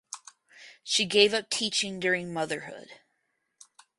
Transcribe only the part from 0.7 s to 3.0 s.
She gave up teaching during motherhood.